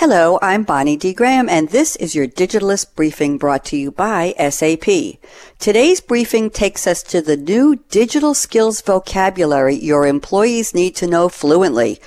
[0.00, 1.12] Hello, I'm Bonnie D.
[1.12, 5.20] Graham, and this is your Digitalist Briefing brought to you by SAP.
[5.58, 11.28] Today's briefing takes us to the new digital skills vocabulary your employees need to know
[11.28, 12.00] fluently.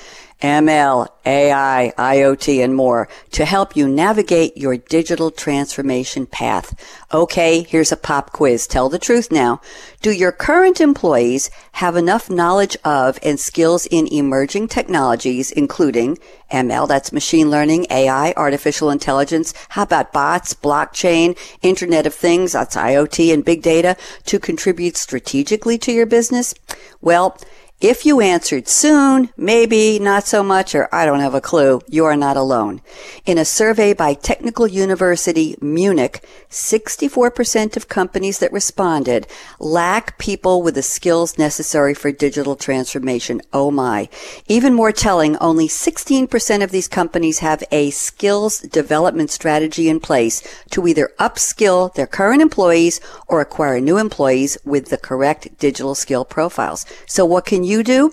[0.43, 6.75] ML, AI, IoT, and more to help you navigate your digital transformation path.
[7.13, 8.67] Okay, here's a pop quiz.
[8.67, 9.61] Tell the truth now.
[10.01, 16.17] Do your current employees have enough knowledge of and skills in emerging technologies, including
[16.51, 19.53] ML, that's machine learning, AI, artificial intelligence.
[19.69, 25.77] How about bots, blockchain, Internet of Things, that's IoT and big data to contribute strategically
[25.77, 26.53] to your business?
[26.99, 27.37] Well,
[27.83, 32.05] if you answered soon, maybe, not so much, or I don't have a clue, you
[32.05, 32.79] are not alone.
[33.25, 39.27] In a survey by Technical University Munich, 64% of companies that responded
[39.59, 43.41] lack people with the skills necessary for digital transformation.
[43.51, 44.07] Oh my.
[44.47, 50.41] Even more telling, only 16% of these companies have a skills development strategy in place
[50.69, 56.23] to either upskill their current employees or acquire new employees with the correct digital skill
[56.23, 56.85] profiles.
[57.07, 58.11] So what can you you do?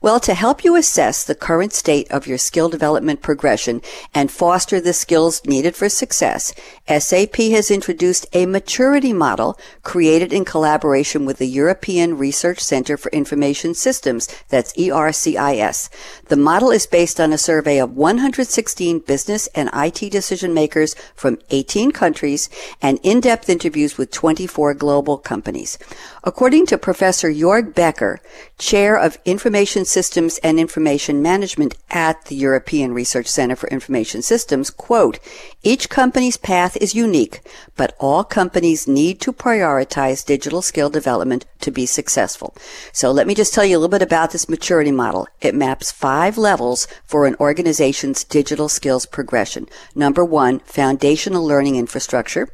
[0.00, 3.82] Well, to help you assess the current state of your skill development progression
[4.12, 6.52] and foster the skills needed for success,
[6.88, 13.10] SAP has introduced a maturity model created in collaboration with the European Research Center for
[13.12, 15.88] Information Systems, that's ERCIS.
[16.28, 21.38] The model is based on a survey of 116 business and IT decision makers from
[21.50, 22.48] 18 countries
[22.80, 25.78] and in-depth interviews with 24 global companies.
[26.24, 28.20] According to Professor Jörg Becker,
[28.58, 34.70] chair of Information Systems and Information Management at the European Research Center for Information Systems,
[34.70, 35.18] quote,
[35.62, 37.40] each company's path is unique,
[37.76, 42.54] but all companies need to prioritize digital skill development to be successful.
[42.92, 45.26] So let me just tell you a little bit about this maturity model.
[45.40, 49.68] It maps five levels for an organization's digital skills progression.
[49.94, 52.48] Number one, foundational learning infrastructure.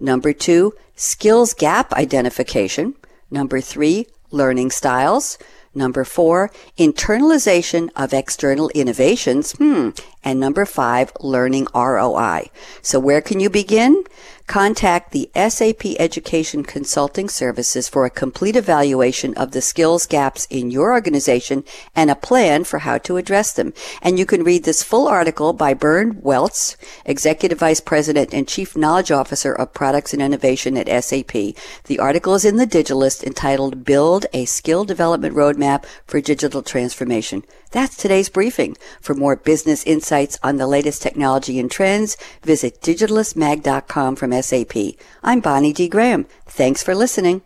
[0.00, 2.94] Number two, skills gap identification.
[3.30, 5.38] Number three, learning styles.
[5.74, 9.52] Number four, internalization of external innovations.
[9.52, 9.90] Hmm.
[10.22, 12.50] And number five, learning ROI.
[12.80, 14.04] So where can you begin?
[14.46, 20.70] Contact the SAP Education Consulting Services for a complete evaluation of the skills gaps in
[20.70, 21.64] your organization
[21.96, 23.72] and a plan for how to address them.
[24.02, 28.76] And you can read this full article by Bernd Welz, Executive Vice President and Chief
[28.76, 31.32] Knowledge Officer of Products and Innovation at SAP.
[31.84, 37.44] The article is in the Digitalist entitled Build a Skill Development Roadmap for Digital Transformation.
[37.70, 38.76] That's today's briefing.
[39.00, 44.96] For more business insights on the latest technology and trends, visit digitalistmag.com from SAP.
[45.22, 45.88] I'm Bonnie D.
[45.88, 46.26] Graham.
[46.46, 47.42] Thanks for listening.